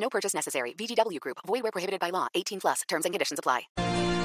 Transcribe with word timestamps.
No 0.00 0.08
purchase 0.08 0.34
necessary. 0.34 0.74
VGW 0.74 1.20
Group. 1.20 1.38
Void 1.46 1.62
where 1.62 1.72
prohibited 1.72 2.00
by 2.00 2.10
law. 2.10 2.26
18 2.34 2.60
plus. 2.60 2.82
Terms 2.88 3.04
and 3.04 3.12
conditions 3.12 3.38
apply. 3.38 3.68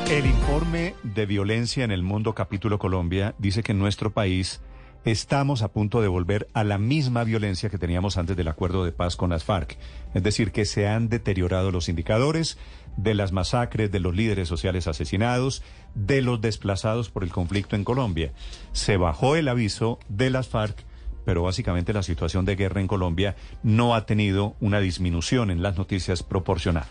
El 0.10 0.26
informe 0.26 0.96
de 1.04 1.26
violencia 1.26 1.84
en 1.86 1.92
el 1.92 2.04
mundo 2.04 2.36
capítulo 2.36 2.78
Colombia 2.78 3.36
dice 3.38 3.64
que 3.64 3.72
en 3.72 3.80
nuestro 3.80 4.12
país 4.12 4.62
estamos 5.06 5.62
a 5.62 5.72
punto 5.72 6.02
de 6.02 6.08
volver 6.08 6.48
a 6.54 6.64
la 6.64 6.78
misma 6.78 7.24
violencia 7.24 7.70
que 7.70 7.78
teníamos 7.78 8.18
antes 8.18 8.36
del 8.36 8.50
acuerdo 8.50 8.84
de 8.84 8.92
paz 8.92 9.16
con 9.16 9.30
las 9.30 9.44
FARC. 9.44 9.78
Es 10.14 10.22
decir, 10.22 10.52
que 10.52 10.66
se 10.66 10.88
han 10.88 11.10
deteriorado 11.10 11.72
los 11.72 11.90
indicadores 11.90 12.58
de 12.98 13.16
las 13.16 13.32
masacres, 13.32 13.92
de 13.92 14.00
los 14.00 14.14
líderes 14.16 14.48
sociales 14.48 14.88
asesinados, 14.88 15.64
de 15.96 16.22
los 16.22 16.42
desplazados 16.42 17.10
por 17.10 17.24
el 17.24 17.32
conflicto 17.32 17.76
en 17.76 17.84
Colombia. 17.84 18.34
Se 18.72 18.98
bajó 18.98 19.36
el 19.36 19.48
aviso 19.48 20.00
de 20.10 20.30
las 20.30 20.48
FARC 20.48 20.86
pero 21.26 21.44
básicamente 21.44 21.94
la 21.94 22.04
situación 22.04 22.46
de 22.46 22.56
guerra 22.56 22.82
en 22.82 22.88
Colombia 22.88 23.36
no 23.64 23.96
ha 23.96 24.06
tenido 24.06 24.56
una 24.60 24.80
disminución 24.80 25.52
en 25.52 25.62
las 25.62 25.78
noticias 25.78 26.24
proporcional. 26.24 26.86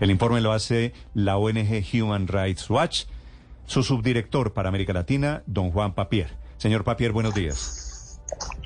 El 0.00 0.10
informe 0.10 0.40
lo 0.40 0.52
hace 0.52 0.92
la 1.14 1.36
ONG 1.36 1.84
Human 1.92 2.28
Rights 2.28 2.68
Watch, 2.70 3.04
su 3.66 3.82
subdirector 3.82 4.52
para 4.52 4.68
América 4.68 4.92
Latina, 4.92 5.42
don 5.46 5.70
Juan 5.70 5.94
Papier. 5.94 6.36
Señor 6.58 6.84
Papier, 6.84 7.12
buenos 7.12 7.34
días. 7.34 8.20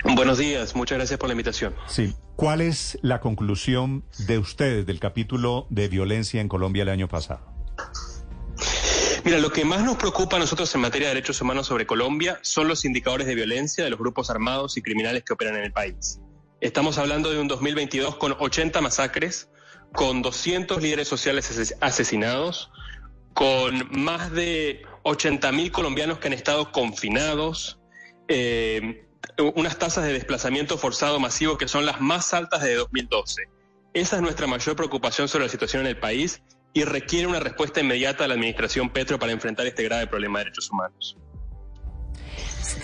Buenos 0.05 0.39
días, 0.39 0.75
muchas 0.75 0.98
gracias 0.98 1.19
por 1.19 1.28
la 1.28 1.34
invitación. 1.34 1.75
Sí, 1.87 2.14
¿cuál 2.37 2.61
es 2.61 2.98
la 3.03 3.20
conclusión 3.20 4.05
de 4.27 4.39
ustedes 4.39 4.87
del 4.87 4.98
capítulo 4.98 5.66
de 5.70 5.89
violencia 5.89 6.41
en 6.41 6.48
Colombia 6.48 6.83
el 6.83 6.89
año 6.89 7.09
pasado? 7.09 7.59
Mira, 9.31 9.42
lo 9.42 9.53
que 9.53 9.64
más 9.64 9.84
nos 9.84 9.97
preocupa 9.97 10.34
a 10.34 10.39
nosotros 10.41 10.75
en 10.75 10.81
materia 10.81 11.06
de 11.06 11.14
derechos 11.14 11.41
humanos 11.41 11.69
sobre 11.69 11.86
Colombia 11.86 12.41
son 12.42 12.67
los 12.67 12.84
indicadores 12.84 13.28
de 13.28 13.37
violencia 13.37 13.84
de 13.84 13.89
los 13.89 13.97
grupos 13.97 14.28
armados 14.28 14.77
y 14.77 14.83
criminales 14.83 15.22
que 15.22 15.34
operan 15.34 15.55
en 15.55 15.62
el 15.62 15.72
país. 15.72 16.19
Estamos 16.61 16.98
hablando 16.98 17.31
de 17.31 17.39
un 17.39 17.47
2022 17.47 18.17
con 18.17 18.34
80 18.37 18.81
masacres, 18.81 19.48
con 19.92 20.20
200 20.20 20.83
líderes 20.83 21.06
sociales 21.06 21.77
asesinados, 21.81 22.72
con 23.33 23.89
más 23.92 24.33
de 24.33 24.83
80.000 25.05 25.70
colombianos 25.70 26.19
que 26.19 26.27
han 26.27 26.34
estado 26.34 26.72
confinados, 26.72 27.78
eh, 28.27 29.06
unas 29.55 29.78
tasas 29.78 30.06
de 30.06 30.12
desplazamiento 30.12 30.77
forzado 30.77 31.20
masivo 31.20 31.56
que 31.56 31.69
son 31.69 31.87
las 31.87 32.00
más 32.00 32.34
altas 32.34 32.62
de 32.65 32.75
2012. 32.75 33.44
Esa 33.94 34.17
es 34.17 34.22
nuestra 34.22 34.48
mayor 34.48 34.75
preocupación 34.75 35.28
sobre 35.28 35.44
la 35.44 35.50
situación 35.53 35.83
en 35.83 35.87
el 35.87 36.00
país 36.00 36.42
y 36.72 36.84
requiere 36.84 37.26
una 37.26 37.40
respuesta 37.40 37.80
inmediata 37.80 38.24
de 38.24 38.28
la 38.28 38.34
administración 38.34 38.90
Petro 38.90 39.18
para 39.18 39.32
enfrentar 39.32 39.66
este 39.66 39.82
grave 39.82 40.06
problema 40.06 40.38
de 40.38 40.46
derechos 40.46 40.70
humanos. 40.70 41.16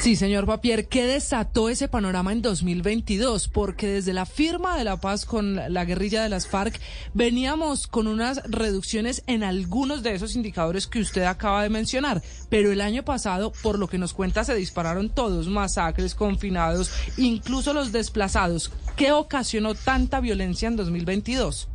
Sí, 0.00 0.16
señor 0.16 0.46
Papier, 0.46 0.88
¿qué 0.88 1.06
desató 1.06 1.68
ese 1.68 1.88
panorama 1.88 2.32
en 2.32 2.42
2022? 2.42 3.48
Porque 3.48 3.86
desde 3.86 4.12
la 4.12 4.26
firma 4.26 4.76
de 4.76 4.84
la 4.84 5.00
paz 5.00 5.24
con 5.24 5.56
la 5.72 5.84
guerrilla 5.84 6.22
de 6.22 6.28
las 6.28 6.48
FARC 6.48 6.80
veníamos 7.14 7.86
con 7.86 8.06
unas 8.06 8.42
reducciones 8.44 9.22
en 9.26 9.44
algunos 9.44 10.02
de 10.02 10.14
esos 10.14 10.34
indicadores 10.34 10.86
que 10.86 11.00
usted 11.00 11.22
acaba 11.22 11.62
de 11.62 11.70
mencionar, 11.70 12.22
pero 12.48 12.72
el 12.72 12.80
año 12.80 13.04
pasado, 13.04 13.52
por 13.62 13.78
lo 13.78 13.88
que 13.88 13.98
nos 13.98 14.12
cuenta, 14.12 14.44
se 14.44 14.54
dispararon 14.54 15.08
todos, 15.08 15.48
masacres, 15.48 16.14
confinados, 16.14 16.91
incluso 17.16 17.72
los 17.72 17.92
desplazados. 17.92 18.72
¿Qué 18.96 19.12
ocasionó 19.12 19.75
tanta 19.75 20.20
violencia 20.20 20.69
en 20.69 20.76
2022? 20.76 21.69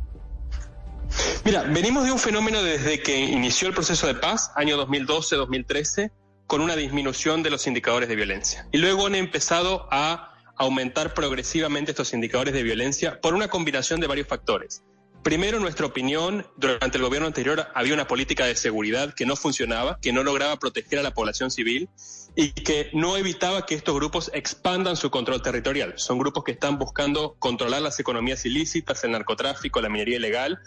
Mira, 1.44 1.64
venimos 1.64 2.04
de 2.04 2.12
un 2.12 2.20
fenómeno 2.20 2.62
desde 2.62 3.02
que 3.02 3.18
inició 3.18 3.66
el 3.66 3.74
proceso 3.74 4.06
de 4.06 4.14
paz, 4.14 4.52
año 4.54 4.76
2012-2013, 4.86 6.12
con 6.46 6.60
una 6.60 6.76
disminución 6.76 7.42
de 7.42 7.50
los 7.50 7.66
indicadores 7.66 8.08
de 8.08 8.14
violencia. 8.14 8.68
Y 8.70 8.78
luego 8.78 9.08
han 9.08 9.16
empezado 9.16 9.88
a 9.90 10.34
aumentar 10.56 11.14
progresivamente 11.14 11.90
estos 11.90 12.12
indicadores 12.12 12.54
de 12.54 12.62
violencia 12.62 13.20
por 13.20 13.34
una 13.34 13.48
combinación 13.48 13.98
de 13.98 14.06
varios 14.06 14.28
factores. 14.28 14.84
Primero, 15.22 15.60
nuestra 15.60 15.86
opinión, 15.86 16.46
durante 16.56 16.98
el 16.98 17.04
gobierno 17.04 17.28
anterior 17.28 17.68
había 17.74 17.94
una 17.94 18.08
política 18.08 18.44
de 18.44 18.56
seguridad 18.56 19.14
que 19.14 19.24
no 19.24 19.36
funcionaba, 19.36 19.98
que 20.02 20.12
no 20.12 20.24
lograba 20.24 20.58
proteger 20.58 20.98
a 20.98 21.02
la 21.02 21.14
población 21.14 21.52
civil 21.52 21.88
y 22.34 22.50
que 22.50 22.90
no 22.92 23.16
evitaba 23.16 23.64
que 23.64 23.76
estos 23.76 23.94
grupos 23.94 24.32
expandan 24.34 24.96
su 24.96 25.10
control 25.10 25.40
territorial. 25.40 25.94
Son 25.96 26.18
grupos 26.18 26.42
que 26.42 26.52
están 26.52 26.76
buscando 26.76 27.36
controlar 27.38 27.82
las 27.82 28.00
economías 28.00 28.44
ilícitas, 28.46 29.04
el 29.04 29.12
narcotráfico, 29.12 29.80
la 29.80 29.88
minería 29.88 30.16
ilegal 30.16 30.58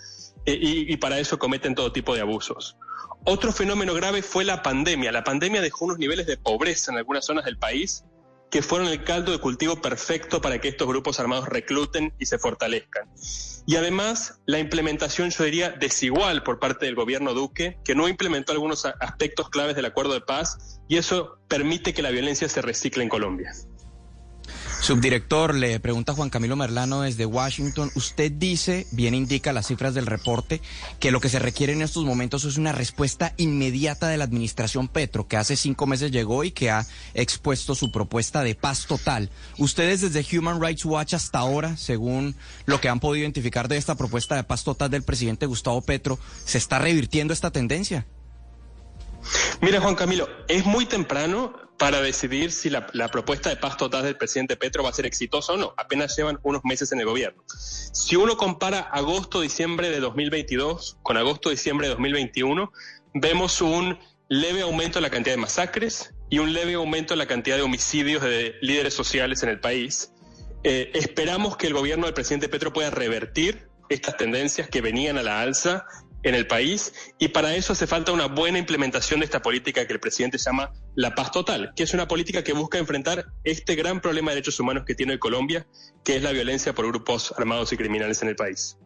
eh, 0.46 0.58
y, 0.58 0.98
para 0.98 1.20
eso 1.20 1.38
cometen 1.38 1.76
todo 1.76 1.92
tipo 1.92 2.16
de 2.16 2.22
abusos. 2.22 2.78
Otro 3.26 3.52
fenómeno 3.52 3.94
grave 3.94 4.22
fue 4.22 4.46
la 4.46 4.62
pandemia. 4.62 5.12
La 5.12 5.26
pandemia 5.26 5.60
dejó 5.60 5.84
unos 5.86 5.98
niveles 5.98 6.28
de 6.28 6.38
pobreza 6.38 6.94
en 6.94 6.98
algunas 7.00 7.26
zonas 7.26 7.44
del 7.44 7.58
país 7.58 8.06
que 8.50 8.62
fueron 8.62 8.88
el 8.88 9.04
caldo 9.04 9.32
de 9.32 9.40
cultivo 9.40 9.82
perfecto 9.82 10.42
para 10.42 10.60
que 10.60 10.68
estos 10.68 10.88
grupos 10.88 11.20
armados 11.20 11.48
recluten 11.48 12.14
y 12.20 12.26
se 12.26 12.40
fortalezcan. 12.40 13.10
Y 13.68 13.78
además, 13.78 14.40
la 14.46 14.60
implementación, 14.60 15.32
yo 15.32 15.44
diría, 15.44 15.72
desigual 15.72 16.44
por 16.44 16.60
parte 16.60 16.86
del 16.86 16.96
gobierno 16.96 17.34
Duque, 17.34 17.80
que 17.84 17.96
no 17.96 18.08
implementó 18.08 18.52
algunos 18.52 18.86
aspectos 18.86 19.50
claves 19.50 19.76
del 19.76 19.86
acuerdo 19.86 20.14
de 20.14 20.22
paz, 20.22 20.80
y 20.88 20.98
eso 20.98 21.40
permite 21.48 21.94
que 21.94 22.04
la 22.04 22.12
violencia 22.12 22.48
se 22.48 22.62
recicle 22.62 23.04
en 23.04 23.10
Colombia. 23.10 23.52
Subdirector, 24.86 25.56
le 25.56 25.80
pregunta 25.80 26.14
Juan 26.14 26.30
Camilo 26.30 26.56
Merlano 26.56 27.02
desde 27.02 27.26
Washington. 27.26 27.90
Usted 27.96 28.32
dice, 28.32 28.86
bien 28.92 29.16
indica 29.16 29.52
las 29.52 29.66
cifras 29.66 29.96
del 29.96 30.06
reporte, 30.06 30.62
que 31.00 31.10
lo 31.10 31.20
que 31.20 31.30
se 31.30 31.40
requiere 31.40 31.74
en 31.74 31.82
estos 31.82 32.06
momentos 32.06 32.46
es 32.46 32.58
una 32.58 32.72
respuesta 32.72 33.34
inmediata 33.38 34.08
de 34.10 34.18
la 34.18 34.26
administración 34.26 34.88
Petro, 34.88 35.28
que 35.28 35.38
hace 35.38 35.56
cinco 35.56 35.88
meses 35.88 36.12
llegó 36.12 36.44
y 36.44 36.52
que 36.52 36.70
ha 36.70 36.86
expuesto 37.16 37.74
su 37.74 37.92
propuesta 37.92 38.44
de 38.44 38.54
paz 38.54 38.86
total. 38.86 39.32
Ustedes 39.58 40.02
desde 40.02 40.38
Human 40.38 40.62
Rights 40.62 40.86
Watch 40.86 41.16
hasta 41.16 41.40
ahora, 41.40 41.78
según 41.78 42.36
lo 42.68 42.80
que 42.80 42.88
han 42.88 43.00
podido 43.00 43.24
identificar 43.24 43.68
de 43.68 43.78
esta 43.78 43.96
propuesta 43.96 44.36
de 44.36 44.44
paz 44.44 44.64
total 44.64 44.92
del 44.92 45.02
presidente 45.02 45.48
Gustavo 45.48 45.82
Petro, 45.82 46.20
¿se 46.46 46.60
está 46.60 46.78
revirtiendo 46.78 47.34
esta 47.34 47.50
tendencia? 47.50 48.06
Mira, 49.62 49.82
Juan 49.82 49.96
Camilo, 49.96 50.30
es 50.48 50.64
muy 50.64 50.86
temprano 50.86 51.65
para 51.78 52.02
decidir 52.02 52.52
si 52.52 52.70
la, 52.70 52.88
propuesta 53.12 53.50
de 53.50 53.58
paz 53.58 53.78
total 53.78 54.04
del 54.04 54.18
presidente 54.18 54.56
Petro 54.56 54.84
va 54.84 54.90
a 54.90 54.94
ser 54.94 55.06
exitosa 55.06 55.54
o 55.54 55.58
no. 55.58 55.74
Apenas 55.78 56.16
llevan 56.16 56.40
unos 56.44 56.62
meses 56.64 56.92
en 56.92 57.00
el 57.00 57.06
gobierno. 57.06 57.44
Si 57.48 58.16
uno 58.16 58.38
compara 58.38 58.80
agosto-diciembre 58.80 59.90
de 59.90 60.00
2022 60.00 61.00
con 61.04 61.18
agosto-diciembre 61.18 61.88
de 61.88 61.94
2021, 61.94 62.72
vemos 63.14 63.62
un 63.62 64.00
leve 64.30 64.62
aumento 64.62 65.00
en 65.00 65.04
la 65.04 65.10
cantidad 65.10 65.36
de 65.36 65.42
masacres 65.42 66.14
y 66.30 66.40
un 66.40 66.54
leve 66.54 66.76
aumento 66.76 67.14
en 67.14 67.20
la 67.20 67.28
cantidad 67.28 67.58
de 67.58 67.62
homicidios 67.62 68.24
de 68.24 68.56
líderes 68.62 68.94
sociales 68.94 69.44
en 69.44 69.50
el 69.50 69.60
país. 69.60 70.12
Eh, 70.64 70.92
esperamos 70.94 71.58
que 71.58 71.68
el 71.68 71.74
gobierno 71.74 72.06
del 72.06 72.14
presidente 72.14 72.50
Petro 72.50 72.74
pueda 72.74 72.90
revertir 72.90 73.68
estas 73.90 74.18
tendencias 74.18 74.68
que 74.68 74.82
venían 74.82 75.18
a 75.18 75.24
la 75.24 75.42
alza 75.42 75.86
en 76.26 76.36
el 76.36 76.48
país 76.48 76.94
y 77.20 77.30
para 77.30 77.56
eso 77.56 77.74
hace 77.74 77.88
falta 77.88 78.12
una 78.12 78.26
buena 78.26 78.58
implementación 78.58 79.20
de 79.20 79.26
esta 79.26 79.42
política 79.42 79.86
que 79.86 79.94
el 79.94 80.00
presidente 80.00 80.40
llama 80.40 80.74
la 80.96 81.14
paz 81.14 81.32
total, 81.32 81.72
que 81.76 81.84
es 81.84 81.94
una 81.94 82.08
política 82.08 82.44
que 82.44 82.54
busca 82.54 82.80
enfrentar 82.80 83.26
este 83.44 83.76
gran 83.76 84.02
problema 84.02 84.32
de 84.32 84.36
derechos 84.36 84.60
humanos 84.60 84.84
que 84.86 84.96
tiene 84.96 85.20
Colombia, 85.20 85.68
que 86.04 86.18
es 86.18 86.24
la 86.24 86.32
violencia 86.32 86.74
por 86.74 86.88
grupos 86.88 87.34
armados 87.38 87.72
y 87.74 87.78
criminales 87.78 88.22
en 88.24 88.30
el 88.30 88.36
país. 88.36 88.78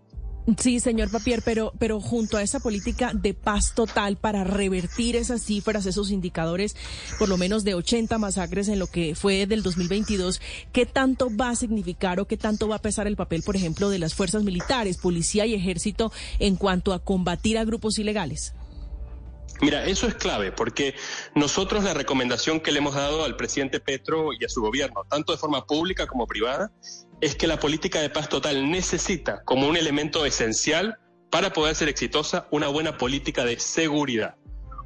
Sí, 0.57 0.79
señor 0.79 1.11
Papier, 1.11 1.41
pero, 1.43 1.73
pero 1.77 2.01
junto 2.01 2.37
a 2.37 2.41
esa 2.41 2.59
política 2.59 3.11
de 3.13 3.33
paz 3.33 3.73
total 3.75 4.17
para 4.17 4.43
revertir 4.43 5.15
esas 5.15 5.43
cifras, 5.43 5.85
esos 5.85 6.09
indicadores, 6.11 6.75
por 7.19 7.29
lo 7.29 7.37
menos 7.37 7.63
de 7.63 7.75
80 7.75 8.17
masacres 8.17 8.67
en 8.67 8.79
lo 8.79 8.87
que 8.87 9.13
fue 9.15 9.45
del 9.45 9.61
2022, 9.61 10.41
¿qué 10.71 10.85
tanto 10.85 11.29
va 11.35 11.49
a 11.49 11.55
significar 11.55 12.19
o 12.19 12.25
qué 12.25 12.37
tanto 12.37 12.67
va 12.67 12.77
a 12.77 12.81
pesar 12.81 13.05
el 13.05 13.15
papel, 13.15 13.43
por 13.43 13.55
ejemplo, 13.55 13.89
de 13.89 13.99
las 13.99 14.15
fuerzas 14.15 14.43
militares, 14.43 14.97
policía 14.97 15.45
y 15.45 15.53
ejército 15.53 16.11
en 16.39 16.55
cuanto 16.55 16.93
a 16.93 16.99
combatir 16.99 17.57
a 17.57 17.65
grupos 17.65 17.99
ilegales? 17.99 18.53
Mira, 19.61 19.85
eso 19.85 20.07
es 20.07 20.15
clave 20.15 20.51
porque 20.51 20.95
nosotros 21.35 21.83
la 21.83 21.93
recomendación 21.93 22.61
que 22.61 22.71
le 22.71 22.79
hemos 22.79 22.95
dado 22.95 23.25
al 23.25 23.35
presidente 23.35 23.79
Petro 23.79 24.29
y 24.31 24.45
a 24.45 24.49
su 24.49 24.61
gobierno, 24.61 25.05
tanto 25.09 25.33
de 25.33 25.37
forma 25.37 25.65
pública 25.65 26.07
como 26.07 26.27
privada, 26.27 26.71
es 27.19 27.35
que 27.35 27.47
la 27.47 27.59
política 27.59 27.99
de 27.99 28.09
paz 28.09 28.29
total 28.29 28.71
necesita 28.71 29.43
como 29.43 29.67
un 29.67 29.75
elemento 29.75 30.25
esencial 30.25 30.97
para 31.29 31.51
poder 31.51 31.75
ser 31.75 31.89
exitosa 31.89 32.47
una 32.51 32.69
buena 32.69 32.97
política 32.97 33.43
de 33.43 33.59
seguridad. 33.59 34.35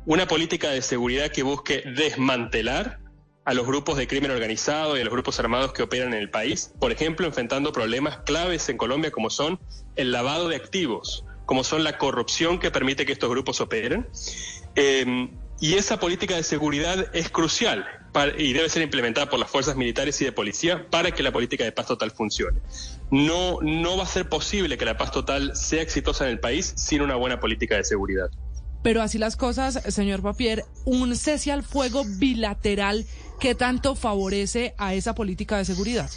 Una 0.06 0.28
política 0.28 0.72
de 0.72 0.82
seguridad 0.82 1.30
que 1.30 1.44
busque 1.44 1.84
desmantelar 1.96 3.00
a 3.46 3.54
los 3.54 3.68
grupos 3.68 3.98
de 3.98 4.08
crimen 4.08 4.32
organizado 4.32 4.98
y 4.98 5.02
a 5.02 5.04
los 5.04 5.14
grupos 5.14 5.40
armados 5.40 5.74
que 5.74 5.84
operan 5.84 6.14
en 6.14 6.20
el 6.20 6.30
país, 6.30 6.74
por 6.80 6.92
ejemplo, 6.92 7.28
enfrentando 7.28 7.72
problemas 7.72 8.18
claves 8.26 8.68
en 8.70 8.78
Colombia 8.78 9.12
como 9.12 9.30
son 9.30 9.60
el 9.96 10.12
lavado 10.12 10.50
de 10.50 10.56
activos, 10.56 11.26
como 11.46 11.64
son 11.64 11.84
la 11.84 11.98
corrupción 11.98 12.60
que 12.60 12.72
permite 12.72 13.06
que 13.06 13.12
estos 13.12 13.30
grupos 13.30 13.62
operen. 13.62 14.08
Eh, 14.76 15.30
y 15.60 15.76
esa 15.76 16.00
política 16.00 16.36
de 16.36 16.44
seguridad 16.44 17.08
es 17.14 17.30
crucial 17.30 17.86
y 18.38 18.54
debe 18.54 18.70
ser 18.70 18.82
implementada 18.84 19.30
por 19.30 19.40
las 19.40 19.50
fuerzas 19.50 19.76
militares 19.76 20.22
y 20.22 20.26
de 20.26 20.32
policía 20.32 20.88
para 20.90 21.12
que 21.12 21.24
la 21.24 21.32
política 21.32 21.64
de 21.64 21.72
paz 21.72 21.88
total 21.88 22.12
funcione. 22.12 22.60
No, 23.12 23.60
no 23.62 23.98
va 23.98 24.04
a 24.04 24.08
ser 24.08 24.28
posible 24.30 24.78
que 24.78 24.86
la 24.86 24.98
paz 24.98 25.12
total 25.12 25.56
sea 25.56 25.82
exitosa 25.82 26.26
en 26.26 26.32
el 26.32 26.40
país 26.40 26.74
sin 26.76 27.02
una 27.02 27.16
buena 27.16 27.40
política 27.40 27.78
de 27.78 27.84
seguridad. 27.84 28.30
Pero 28.84 29.02
así 29.02 29.18
las 29.18 29.38
cosas, 29.38 29.82
señor 29.88 30.22
Papier, 30.22 30.66
un 30.86 31.16
cese 31.16 31.52
al 31.52 31.64
fuego 31.64 32.04
bilateral 32.06 33.06
que 33.40 33.56
tanto 33.56 33.96
favorece 33.96 34.76
a 34.78 34.94
esa 34.94 35.16
política 35.16 35.58
de 35.58 35.66
seguridad. 35.66 36.10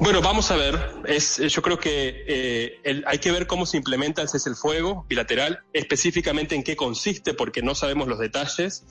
Bueno, 0.00 0.20
vamos 0.20 0.50
a 0.50 0.56
ver. 0.56 0.92
Es, 1.06 1.38
yo 1.38 1.62
creo 1.62 1.78
que 1.78 2.24
eh, 2.26 3.02
hay 3.06 3.18
que 3.18 3.30
ver 3.30 3.46
cómo 3.46 3.64
se 3.64 3.76
implementa 3.76 4.22
el 4.22 4.28
cese 4.28 4.48
el 4.48 4.56
fuego 4.56 5.06
bilateral, 5.08 5.60
específicamente 5.72 6.54
en 6.54 6.64
qué 6.64 6.76
consiste, 6.76 7.32
porque 7.34 7.62
no 7.62 7.74
sabemos 7.74 8.08
los 8.08 8.18
detalles. 8.18 8.84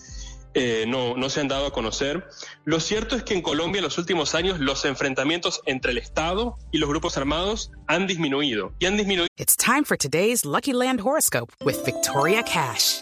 Eh, 0.56 0.86
no, 0.88 1.18
no 1.18 1.30
se 1.30 1.42
han 1.42 1.48
dado 1.48 1.66
a 1.66 1.74
conocer. 1.74 2.28
Lo 2.64 2.80
cierto 2.80 3.16
es 3.16 3.24
que 3.24 3.34
en 3.34 3.42
Colombia 3.42 3.80
en 3.80 3.86
los 3.86 3.98
últimos 3.98 4.36
años 4.36 4.60
los 4.60 4.86
enfrentamientos 4.86 5.62
entre 5.66 5.92
el 5.92 5.98
Estado 5.98 6.58
y 6.72 6.78
los 6.78 6.88
grupos 6.88 7.18
armados 7.18 7.72
han 7.88 8.06
disminuido. 8.06 8.74
Y 8.80 8.86
han 8.86 8.96
disminuido. 8.96 9.28
It's 9.36 9.58
time 9.58 9.84
for 9.84 9.98
today's 9.98 10.46
Lucky 10.46 10.74
Land 10.74 11.02
horoscope 11.02 11.52
with 11.66 11.84
Victoria 11.84 12.44
Cash. 12.44 13.02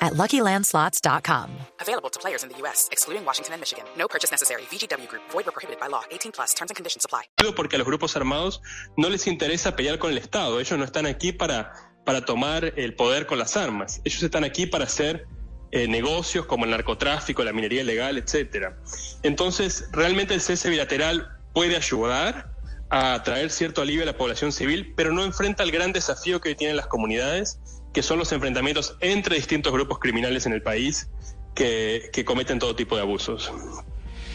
at 0.00 0.14
LuckyLandSlots.com. 0.14 1.50
Available 1.80 2.10
to 2.10 2.20
players 2.20 2.44
in 2.44 2.50
the 2.50 2.56
U.S., 2.62 2.88
excluding 2.92 3.24
Washington 3.24 3.54
and 3.54 3.60
Michigan. 3.60 3.84
No 3.96 4.06
purchase 4.06 4.30
necessary. 4.30 4.62
VGW 4.70 5.08
Group. 5.08 5.22
Void 5.30 5.48
or 5.48 5.52
prohibited 5.52 5.80
by 5.80 5.88
law. 5.88 6.02
18 6.10 6.32
plus. 6.32 6.54
Terms 6.54 6.70
and 6.70 6.76
conditions 6.76 7.04
apply. 7.04 7.24
Porque 7.56 7.76
a 7.76 7.78
los 7.78 7.86
grupos 7.86 8.16
armados 8.16 8.60
no 8.96 9.08
les 9.08 9.26
interesa 9.26 9.74
pelear 9.74 9.98
con 9.98 10.10
el 10.10 10.18
Estado. 10.18 10.60
Ellos 10.60 10.78
no 10.78 10.84
están 10.84 11.06
aquí 11.06 11.32
para, 11.32 11.72
para 12.04 12.24
tomar 12.24 12.72
el 12.76 12.94
poder 12.94 13.26
con 13.26 13.38
las 13.38 13.56
armas. 13.56 14.00
Ellos 14.04 14.22
están 14.22 14.44
aquí 14.44 14.66
para 14.66 14.84
hacer 14.84 15.26
eh, 15.70 15.86
negocios 15.86 16.46
como 16.46 16.64
el 16.64 16.70
narcotráfico, 16.70 17.44
la 17.44 17.52
minería 17.52 17.82
ilegal, 17.82 18.16
etcétera. 18.16 18.78
Entonces, 19.22 19.88
realmente 19.92 20.32
el 20.32 20.40
cese 20.40 20.70
bilateral 20.70 21.28
puede 21.52 21.76
ayudar 21.76 22.50
a 22.88 23.22
traer 23.22 23.50
cierto 23.50 23.82
alivio 23.82 24.02
a 24.02 24.06
la 24.06 24.16
población 24.16 24.50
civil, 24.50 24.94
pero 24.96 25.12
no 25.12 25.22
enfrenta 25.24 25.62
el 25.62 25.70
gran 25.70 25.92
desafío 25.92 26.40
que 26.40 26.54
tienen 26.54 26.76
las 26.76 26.86
comunidades, 26.86 27.60
que 27.92 28.02
son 28.02 28.18
los 28.18 28.32
enfrentamientos 28.32 28.96
entre 29.00 29.36
distintos 29.36 29.72
grupos 29.72 29.98
criminales 29.98 30.46
en 30.46 30.52
el 30.52 30.62
país 30.62 31.10
que, 31.54 32.10
que 32.12 32.24
cometen 32.24 32.58
todo 32.58 32.76
tipo 32.76 32.96
de 32.96 33.02
abusos. 33.02 33.52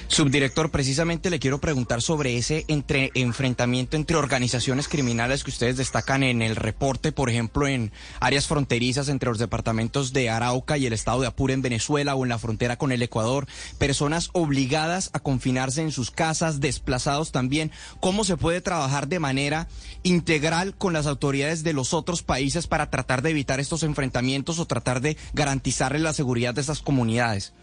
Subdirector, 0.07 0.69
precisamente 0.69 1.29
le 1.29 1.39
quiero 1.39 1.59
preguntar 1.59 2.01
sobre 2.01 2.38
ese 2.38 2.65
entre 2.67 3.11
enfrentamiento 3.15 3.97
entre 3.97 4.15
organizaciones 4.15 4.88
criminales 4.88 5.44
que 5.44 5.50
ustedes 5.50 5.77
destacan 5.77 6.21
en 6.21 6.41
el 6.41 6.55
reporte, 6.55 7.11
por 7.11 7.29
ejemplo, 7.29 7.67
en 7.67 7.91
áreas 8.19 8.47
fronterizas 8.47 9.09
entre 9.09 9.29
los 9.29 9.39
departamentos 9.39 10.13
de 10.13 10.29
Arauca 10.29 10.77
y 10.77 10.85
el 10.85 10.94
estado 10.94 11.21
de 11.21 11.27
Apure 11.27 11.53
en 11.55 11.63
Venezuela 11.63 12.15
o 12.15 12.23
en 12.23 12.29
la 12.29 12.38
frontera 12.38 12.77
con 12.77 12.91
el 12.91 13.01
Ecuador, 13.01 13.47
personas 13.79 14.29
obligadas 14.33 15.09
a 15.13 15.19
confinarse 15.19 15.81
en 15.81 15.91
sus 15.91 16.11
casas, 16.11 16.59
desplazados 16.59 17.31
también. 17.31 17.71
¿Cómo 18.00 18.23
se 18.23 18.38
puede 18.38 18.61
trabajar 18.61 19.07
de 19.07 19.19
manera 19.19 19.67
integral 20.03 20.75
con 20.75 20.94
las 20.94 21.07
autoridades 21.07 21.63
de 21.63 21.73
los 21.73 21.94
otros 21.94 22.21
países 22.21 22.67
para 22.67 22.91
tratar 22.91 23.23
de 23.23 23.31
evitar 23.31 23.59
estos 23.59 23.83
enfrentamientos 23.83 24.59
o 24.59 24.65
tratar 24.65 25.01
de 25.01 25.17
garantizarle 25.33 26.00
la 26.00 26.13
seguridad 26.13 26.53
de 26.53 26.61
esas 26.61 26.81
comunidades? 26.81 27.53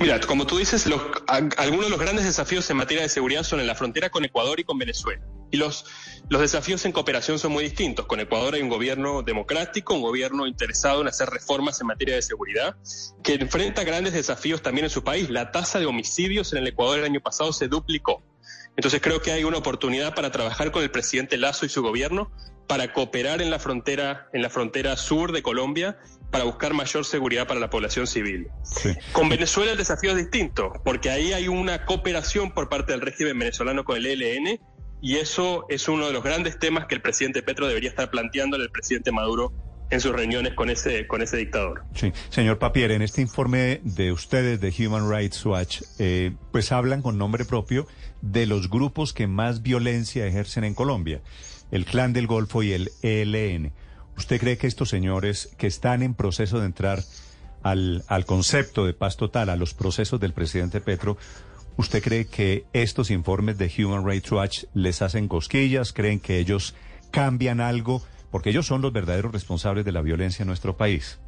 Mira, 0.00 0.20
como 0.20 0.46
tú 0.46 0.58
dices, 0.58 0.86
algunos 1.56 1.84
de 1.84 1.90
los 1.90 1.98
grandes 2.00 2.24
desafíos 2.24 2.68
en 2.68 2.76
materia 2.76 3.02
de 3.02 3.08
seguridad 3.08 3.42
son 3.44 3.60
en 3.60 3.66
la 3.66 3.74
frontera 3.74 4.10
con 4.10 4.24
Ecuador 4.24 4.58
y 4.58 4.64
con 4.64 4.76
Venezuela. 4.76 5.22
Y 5.50 5.56
los, 5.56 5.86
los 6.28 6.40
desafíos 6.40 6.84
en 6.84 6.92
cooperación 6.92 7.38
son 7.38 7.52
muy 7.52 7.62
distintos. 7.62 8.06
Con 8.06 8.18
Ecuador 8.18 8.54
hay 8.54 8.62
un 8.62 8.68
gobierno 8.68 9.22
democrático, 9.22 9.94
un 9.94 10.02
gobierno 10.02 10.46
interesado 10.46 11.00
en 11.00 11.08
hacer 11.08 11.28
reformas 11.30 11.80
en 11.80 11.86
materia 11.86 12.16
de 12.16 12.22
seguridad, 12.22 12.76
que 13.22 13.34
enfrenta 13.34 13.84
grandes 13.84 14.14
desafíos 14.14 14.62
también 14.62 14.86
en 14.86 14.90
su 14.90 15.04
país. 15.04 15.30
La 15.30 15.52
tasa 15.52 15.78
de 15.78 15.86
homicidios 15.86 16.52
en 16.52 16.58
el 16.58 16.66
Ecuador 16.66 16.98
el 16.98 17.04
año 17.04 17.20
pasado 17.20 17.52
se 17.52 17.68
duplicó. 17.68 18.22
Entonces 18.76 19.00
creo 19.00 19.22
que 19.22 19.30
hay 19.30 19.44
una 19.44 19.58
oportunidad 19.58 20.14
para 20.14 20.32
trabajar 20.32 20.72
con 20.72 20.82
el 20.82 20.90
presidente 20.90 21.36
Lazo 21.36 21.66
y 21.66 21.68
su 21.68 21.82
gobierno 21.82 22.32
para 22.66 22.92
cooperar 22.92 23.42
en 23.42 23.50
la 23.50 23.58
frontera, 23.58 24.28
en 24.32 24.42
la 24.42 24.50
frontera 24.50 24.96
sur 24.96 25.32
de 25.32 25.42
Colombia 25.42 25.98
para 26.30 26.44
buscar 26.44 26.74
mayor 26.74 27.04
seguridad 27.04 27.46
para 27.46 27.60
la 27.60 27.70
población 27.70 28.06
civil. 28.06 28.48
Con 29.12 29.28
Venezuela 29.28 29.72
el 29.72 29.78
desafío 29.78 30.10
es 30.10 30.16
distinto, 30.16 30.72
porque 30.84 31.10
ahí 31.10 31.32
hay 31.32 31.48
una 31.48 31.84
cooperación 31.84 32.52
por 32.52 32.68
parte 32.68 32.92
del 32.92 33.02
régimen 33.02 33.38
venezolano 33.38 33.84
con 33.84 33.96
el 33.96 34.06
ELN 34.06 34.58
y 35.00 35.16
eso 35.16 35.66
es 35.68 35.86
uno 35.86 36.06
de 36.06 36.12
los 36.12 36.24
grandes 36.24 36.58
temas 36.58 36.86
que 36.86 36.94
el 36.96 37.02
presidente 37.02 37.42
Petro 37.42 37.68
debería 37.68 37.90
estar 37.90 38.10
planteando 38.10 38.56
al 38.56 38.70
presidente 38.70 39.12
Maduro 39.12 39.52
en 39.90 40.00
sus 40.00 40.12
reuniones 40.12 40.54
con 40.54 40.70
ese, 40.70 41.06
con 41.06 41.22
ese 41.22 41.36
dictador. 41.36 41.84
Sí, 41.94 42.12
señor 42.30 42.58
Papier, 42.58 42.90
en 42.90 43.02
este 43.02 43.20
informe 43.20 43.80
de 43.84 44.12
ustedes 44.12 44.60
de 44.60 44.74
Human 44.78 45.08
Rights 45.10 45.44
Watch, 45.44 45.82
eh, 45.98 46.32
pues 46.50 46.72
hablan 46.72 47.02
con 47.02 47.18
nombre 47.18 47.44
propio 47.44 47.86
de 48.22 48.46
los 48.46 48.70
grupos 48.70 49.12
que 49.12 49.26
más 49.26 49.62
violencia 49.62 50.26
ejercen 50.26 50.64
en 50.64 50.74
Colombia, 50.74 51.20
el 51.74 51.86
Clan 51.86 52.12
del 52.12 52.28
Golfo 52.28 52.62
y 52.62 52.72
el 52.72 52.92
ELN. 53.02 53.72
¿Usted 54.16 54.38
cree 54.38 54.56
que 54.56 54.68
estos 54.68 54.90
señores 54.90 55.50
que 55.58 55.66
están 55.66 56.04
en 56.04 56.14
proceso 56.14 56.60
de 56.60 56.66
entrar 56.66 57.02
al, 57.64 58.04
al 58.06 58.24
concepto 58.26 58.86
de 58.86 58.94
paz 58.94 59.16
total, 59.16 59.50
a 59.50 59.56
los 59.56 59.74
procesos 59.74 60.20
del 60.20 60.32
presidente 60.32 60.80
Petro, 60.80 61.18
¿usted 61.76 62.00
cree 62.00 62.28
que 62.28 62.64
estos 62.72 63.10
informes 63.10 63.58
de 63.58 63.72
Human 63.76 64.06
Rights 64.06 64.30
Watch 64.30 64.64
les 64.72 65.02
hacen 65.02 65.26
cosquillas? 65.26 65.92
¿Creen 65.92 66.20
que 66.20 66.38
ellos 66.38 66.76
cambian 67.10 67.60
algo? 67.60 68.04
Porque 68.30 68.50
ellos 68.50 68.66
son 68.66 68.80
los 68.80 68.92
verdaderos 68.92 69.32
responsables 69.32 69.84
de 69.84 69.90
la 69.90 70.00
violencia 70.00 70.44
en 70.44 70.46
nuestro 70.46 70.76
país. 70.76 71.18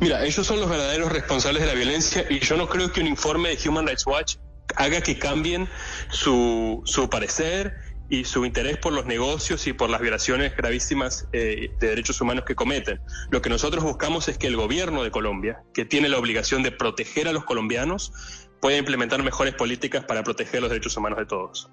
Mira, 0.00 0.24
ellos 0.24 0.46
son 0.46 0.60
los 0.60 0.70
verdaderos 0.70 1.12
responsables 1.12 1.60
de 1.60 1.68
la 1.68 1.74
violencia 1.74 2.24
y 2.30 2.40
yo 2.40 2.56
no 2.56 2.70
creo 2.70 2.90
que 2.90 3.02
un 3.02 3.08
informe 3.08 3.54
de 3.54 3.68
Human 3.68 3.86
Rights 3.86 4.06
Watch 4.06 4.36
haga 4.76 5.02
que 5.02 5.18
cambien 5.18 5.68
su, 6.08 6.80
su 6.86 7.10
parecer 7.10 7.83
y 8.08 8.24
su 8.24 8.44
interés 8.44 8.76
por 8.76 8.92
los 8.92 9.06
negocios 9.06 9.66
y 9.66 9.72
por 9.72 9.90
las 9.90 10.00
violaciones 10.00 10.56
gravísimas 10.56 11.26
eh, 11.32 11.70
de 11.80 11.88
derechos 11.88 12.20
humanos 12.20 12.44
que 12.44 12.54
cometen. 12.54 13.00
Lo 13.30 13.40
que 13.40 13.48
nosotros 13.48 13.82
buscamos 13.82 14.28
es 14.28 14.38
que 14.38 14.46
el 14.46 14.56
gobierno 14.56 15.02
de 15.02 15.10
Colombia, 15.10 15.62
que 15.72 15.84
tiene 15.84 16.08
la 16.08 16.18
obligación 16.18 16.62
de 16.62 16.70
proteger 16.70 17.28
a 17.28 17.32
los 17.32 17.44
colombianos, 17.44 18.12
pueda 18.60 18.76
implementar 18.76 19.22
mejores 19.22 19.54
políticas 19.54 20.04
para 20.04 20.22
proteger 20.22 20.60
los 20.60 20.70
derechos 20.70 20.96
humanos 20.96 21.18
de 21.18 21.26
todos. 21.26 21.70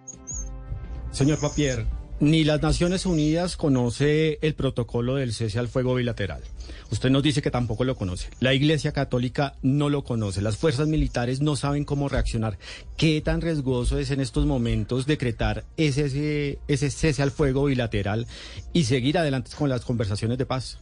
Señor 1.11 1.39
Papier, 1.39 1.85
ni 2.21 2.43
las 2.43 2.61
Naciones 2.61 3.07
Unidas 3.07 3.57
conoce 3.57 4.37
el 4.43 4.53
protocolo 4.53 5.15
del 5.15 5.33
cese 5.33 5.57
al 5.57 5.67
fuego 5.67 5.95
bilateral. 5.95 6.43
Usted 6.91 7.09
nos 7.09 7.23
dice 7.23 7.41
que 7.41 7.49
tampoco 7.49 7.83
lo 7.83 7.95
conoce. 7.95 8.29
La 8.39 8.53
Iglesia 8.53 8.91
Católica 8.91 9.55
no 9.63 9.89
lo 9.89 10.03
conoce. 10.03 10.41
Las 10.41 10.55
fuerzas 10.55 10.87
militares 10.87 11.41
no 11.41 11.55
saben 11.55 11.83
cómo 11.83 12.09
reaccionar. 12.09 12.59
¿Qué 12.95 13.19
tan 13.21 13.41
riesgoso 13.41 13.97
es 13.97 14.11
en 14.11 14.21
estos 14.21 14.45
momentos 14.45 15.07
decretar 15.07 15.65
ese, 15.77 16.59
ese, 16.67 16.91
cese 16.91 17.23
al 17.23 17.31
fuego 17.31 17.65
bilateral 17.65 18.27
y 18.71 18.83
seguir 18.83 19.17
adelante 19.17 19.49
con 19.57 19.69
las 19.69 19.83
conversaciones 19.83 20.37
de 20.37 20.45
paz? 20.45 20.77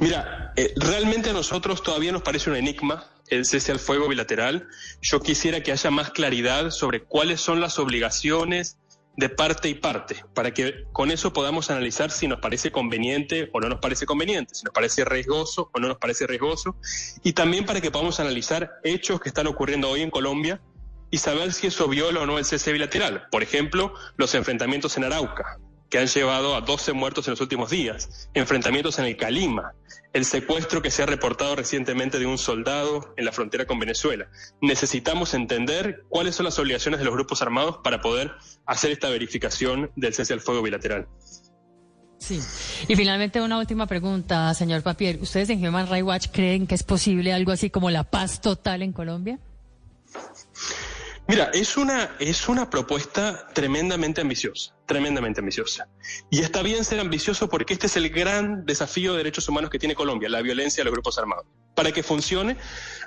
Mira, 0.00 0.54
eh, 0.56 0.72
realmente 0.76 1.30
a 1.30 1.32
nosotros 1.34 1.82
todavía 1.82 2.12
nos 2.12 2.22
parece 2.22 2.48
un 2.48 2.56
enigma 2.56 3.10
el 3.28 3.44
cese 3.44 3.72
al 3.72 3.78
fuego 3.78 4.08
bilateral. 4.08 4.68
Yo 5.02 5.20
quisiera 5.20 5.62
que 5.62 5.72
haya 5.72 5.90
más 5.90 6.10
claridad 6.10 6.70
sobre 6.70 7.02
cuáles 7.02 7.42
son 7.42 7.60
las 7.60 7.78
obligaciones 7.78 8.78
de 9.16 9.28
parte 9.28 9.68
y 9.68 9.74
parte, 9.74 10.24
para 10.34 10.52
que 10.52 10.84
con 10.92 11.10
eso 11.10 11.32
podamos 11.32 11.70
analizar 11.70 12.10
si 12.10 12.28
nos 12.28 12.40
parece 12.40 12.70
conveniente 12.70 13.48
o 13.52 13.60
no 13.60 13.68
nos 13.68 13.80
parece 13.80 14.04
conveniente, 14.04 14.54
si 14.54 14.64
nos 14.64 14.74
parece 14.74 15.04
riesgoso 15.04 15.70
o 15.72 15.80
no 15.80 15.88
nos 15.88 15.98
parece 15.98 16.26
riesgoso, 16.26 16.76
y 17.22 17.32
también 17.32 17.64
para 17.64 17.80
que 17.80 17.90
podamos 17.90 18.20
analizar 18.20 18.72
hechos 18.84 19.20
que 19.20 19.28
están 19.28 19.46
ocurriendo 19.46 19.88
hoy 19.88 20.02
en 20.02 20.10
Colombia 20.10 20.60
y 21.10 21.18
saber 21.18 21.52
si 21.52 21.68
eso 21.68 21.88
viola 21.88 22.20
o 22.20 22.26
no 22.26 22.38
el 22.38 22.44
cese 22.44 22.72
bilateral. 22.72 23.26
Por 23.30 23.42
ejemplo, 23.42 23.94
los 24.16 24.34
enfrentamientos 24.34 24.96
en 24.96 25.04
Arauca, 25.04 25.58
que 25.96 26.02
han 26.02 26.08
llevado 26.08 26.54
a 26.54 26.60
12 26.60 26.92
muertos 26.92 27.26
en 27.26 27.30
los 27.30 27.40
últimos 27.40 27.70
días, 27.70 28.28
enfrentamientos 28.34 28.98
en 28.98 29.06
el 29.06 29.16
Calima, 29.16 29.72
el 30.12 30.26
secuestro 30.26 30.82
que 30.82 30.90
se 30.90 31.02
ha 31.02 31.06
reportado 31.06 31.56
recientemente 31.56 32.18
de 32.18 32.26
un 32.26 32.36
soldado 32.36 33.14
en 33.16 33.24
la 33.24 33.32
frontera 33.32 33.64
con 33.64 33.78
Venezuela. 33.78 34.28
Necesitamos 34.60 35.32
entender 35.32 36.04
cuáles 36.10 36.34
son 36.34 36.44
las 36.44 36.58
obligaciones 36.58 37.00
de 37.00 37.06
los 37.06 37.14
grupos 37.14 37.40
armados 37.40 37.78
para 37.82 38.02
poder 38.02 38.32
hacer 38.66 38.90
esta 38.90 39.08
verificación 39.08 39.90
del 39.96 40.12
cese 40.12 40.34
al 40.34 40.40
fuego 40.40 40.60
bilateral. 40.60 41.08
Sí. 42.18 42.42
Y 42.88 42.94
finalmente 42.94 43.40
una 43.40 43.56
última 43.56 43.86
pregunta, 43.86 44.52
señor 44.52 44.82
Papier. 44.82 45.18
¿Ustedes 45.22 45.48
en 45.48 45.66
Human 45.66 45.88
Rights 45.88 46.04
Watch 46.04 46.26
creen 46.30 46.66
que 46.66 46.74
es 46.74 46.82
posible 46.82 47.32
algo 47.32 47.52
así 47.52 47.70
como 47.70 47.88
la 47.88 48.04
paz 48.04 48.42
total 48.42 48.82
en 48.82 48.92
Colombia? 48.92 49.38
Mira, 51.28 51.50
es 51.52 51.76
una, 51.76 52.14
es 52.20 52.48
una 52.48 52.70
propuesta 52.70 53.48
tremendamente 53.52 54.20
ambiciosa, 54.20 54.76
tremendamente 54.86 55.40
ambiciosa. 55.40 55.88
Y 56.30 56.40
está 56.40 56.62
bien 56.62 56.84
ser 56.84 57.00
ambicioso 57.00 57.48
porque 57.48 57.72
este 57.72 57.88
es 57.88 57.96
el 57.96 58.10
gran 58.10 58.64
desafío 58.64 59.12
de 59.12 59.18
derechos 59.18 59.48
humanos 59.48 59.70
que 59.70 59.80
tiene 59.80 59.96
Colombia, 59.96 60.28
la 60.28 60.40
violencia 60.40 60.82
de 60.82 60.84
los 60.84 60.92
grupos 60.92 61.18
armados. 61.18 61.46
Para 61.74 61.90
que 61.90 62.04
funcione, 62.04 62.56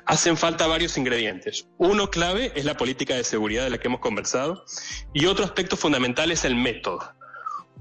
hacen 0.06 0.36
falta 0.36 0.68
varios 0.68 0.98
ingredientes. 0.98 1.70
Uno 1.78 2.10
clave 2.10 2.52
es 2.56 2.66
la 2.66 2.76
política 2.76 3.16
de 3.16 3.24
seguridad 3.24 3.64
de 3.64 3.70
la 3.70 3.78
que 3.78 3.88
hemos 3.88 4.02
conversado 4.02 4.66
y 5.14 5.26
otro 5.26 5.46
aspecto 5.46 5.78
fundamental 5.78 6.30
es 6.30 6.44
el 6.44 6.56
método. 6.56 7.00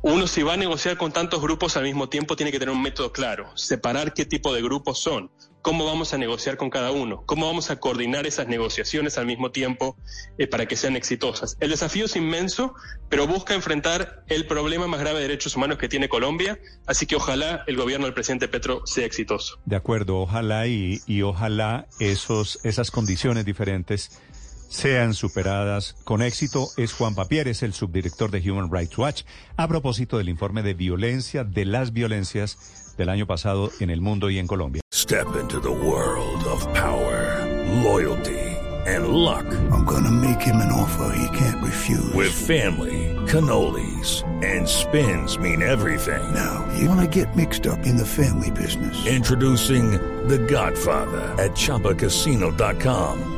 Uno 0.03 0.29
si 0.29 0.45
va 0.45 0.55
a 0.55 0.57
negociar 0.57 0.97
con 0.97 1.11
tantos 1.11 1.43
grupos 1.43 1.77
al 1.77 1.83
mismo 1.83 2.09
tiempo 2.09 2.37
tiene 2.37 2.53
que 2.53 2.61
tener 2.61 2.73
un 2.73 2.81
método 2.81 3.13
claro, 3.13 3.51
separar 3.57 4.15
qué 4.15 4.25
tipo 4.25 4.55
de 4.55 4.63
grupos 4.63 5.01
son, 5.01 5.33
cómo 5.61 5.85
vamos 5.85 6.15
a 6.15 6.19
negociar 6.19 6.57
con 6.57 6.71
cada 6.71 6.93
uno, 6.93 7.25
cómo 7.27 7.47
vamos 7.47 7.71
a 7.71 7.81
coordinar 7.81 8.25
esas 8.25 8.47
negociaciones 8.47 9.19
al 9.19 9.27
mismo 9.27 9.51
tiempo 9.51 9.97
eh, 10.39 10.47
para 10.47 10.67
que 10.67 10.77
sean 10.77 10.95
exitosas. 10.95 11.57
El 11.59 11.71
desafío 11.71 12.05
es 12.05 12.15
inmenso, 12.15 12.75
pero 13.09 13.27
busca 13.27 13.55
enfrentar 13.55 14.23
el 14.29 14.47
problema 14.47 14.87
más 14.87 15.01
grave 15.01 15.17
de 15.17 15.23
derechos 15.23 15.57
humanos 15.57 15.79
que 15.79 15.89
tiene 15.89 16.09
Colombia, 16.09 16.61
así 16.87 17.07
que 17.07 17.17
ojalá 17.17 17.65
el 17.67 17.77
gobierno 17.77 18.07
del 18.07 18.15
presidente 18.15 18.47
Petro 18.47 18.87
sea 18.87 19.05
exitoso. 19.05 19.59
De 19.65 19.75
acuerdo, 19.75 20.19
ojalá 20.21 20.69
y, 20.69 21.01
y 21.07 21.23
ojalá 21.23 21.89
esos, 21.99 22.61
esas 22.63 22.93
condiciones 22.93 23.45
diferentes 23.45 24.21
sean 24.69 25.15
superadas 25.15 25.97
con 26.05 26.23
éxito 26.23 26.69
es 26.77 26.93
Juan 26.93 27.15
Papier, 27.15 27.49
es 27.49 27.63
el 27.63 27.73
subdirector 27.73 28.31
de 28.31 28.51
Human 28.51 28.71
Rights 28.71 28.97
Watch, 28.97 29.23
a 29.57 29.67
propósito 29.67 30.19
del 30.19 30.29
informe 30.29 30.63
de 30.63 30.75
violencia, 30.75 31.45
de 31.45 31.65
las 31.65 31.93
violencias 31.93 32.95
del 32.97 33.09
año 33.09 33.27
pasado 33.27 33.71
en 33.81 33.91
el 33.91 34.01
mundo 34.01 34.31
y 34.31 34.39
en 34.39 34.47
Colombia. 34.47 34.83
Step 34.93 35.27
into 35.41 35.61
the 35.61 35.71
world 35.71 36.45
of 36.45 36.67
power, 36.75 37.47
loyalty, 37.83 38.39
and 38.87 39.09
luck. 39.09 39.47
I'm 39.73 39.85
gonna 39.85 40.11
make 40.11 40.43
him 40.43 40.57
an 40.57 40.73
offer 40.73 41.15
he 41.17 41.39
can't 41.39 41.63
refuse. 41.63 42.13
With 42.15 42.33
family, 42.33 43.15
cannolis, 43.27 44.25
and 44.43 44.69
spins 44.69 45.39
mean 45.39 45.63
everything. 45.63 46.23
Now, 46.35 46.67
you 46.79 46.89
wanna 46.89 47.07
get 47.07 47.35
mixed 47.37 47.67
up 47.67 47.87
in 47.87 47.97
the 47.97 48.07
family 48.07 48.51
business. 48.51 49.07
Introducing 49.07 49.93
The 50.29 50.39
Godfather 50.39 51.35
at 51.43 51.53
ChumbaCasino.com. 51.53 53.38